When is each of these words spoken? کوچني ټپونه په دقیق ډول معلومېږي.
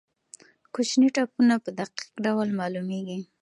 کوچني 0.73 1.07
ټپونه 1.15 1.55
په 1.63 1.69
دقیق 1.79 2.09
ډول 2.25 2.47
معلومېږي. 2.59 3.19